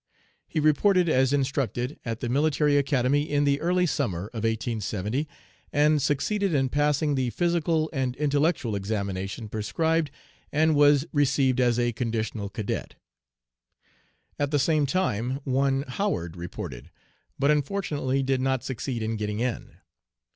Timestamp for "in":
3.29-3.43, 6.55-6.69, 19.03-19.17, 19.39-19.75